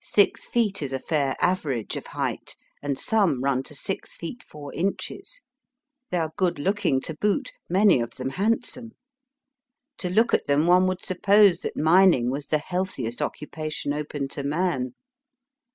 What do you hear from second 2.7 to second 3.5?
and some